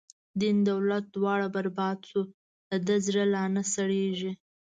[0.39, 2.21] دین دولت دواړه برباد شو،
[2.69, 4.31] د ده زړه لانه سړیږی